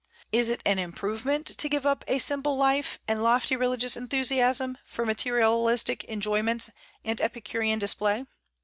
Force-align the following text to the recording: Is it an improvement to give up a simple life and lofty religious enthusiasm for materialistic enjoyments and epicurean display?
Is 0.31 0.49
it 0.49 0.63
an 0.65 0.79
improvement 0.79 1.45
to 1.45 1.69
give 1.69 1.85
up 1.85 2.03
a 2.07 2.17
simple 2.17 2.57
life 2.57 2.97
and 3.07 3.21
lofty 3.21 3.55
religious 3.55 3.95
enthusiasm 3.95 4.79
for 4.83 5.05
materialistic 5.05 6.03
enjoyments 6.05 6.71
and 7.05 7.21
epicurean 7.21 7.77
display? 7.77 8.25